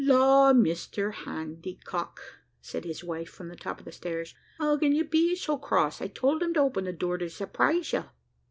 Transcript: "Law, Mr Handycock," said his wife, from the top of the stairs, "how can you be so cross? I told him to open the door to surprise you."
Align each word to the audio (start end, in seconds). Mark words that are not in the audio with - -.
"Law, 0.03 0.51
Mr 0.51 1.13
Handycock," 1.13 2.17
said 2.59 2.85
his 2.85 3.03
wife, 3.03 3.29
from 3.29 3.49
the 3.49 3.55
top 3.55 3.77
of 3.77 3.85
the 3.85 3.91
stairs, 3.91 4.33
"how 4.57 4.75
can 4.75 4.93
you 4.95 5.03
be 5.05 5.35
so 5.35 5.59
cross? 5.59 6.01
I 6.01 6.07
told 6.07 6.41
him 6.41 6.55
to 6.55 6.59
open 6.59 6.85
the 6.85 6.91
door 6.91 7.19
to 7.19 7.29
surprise 7.29 7.93
you." 7.93 8.05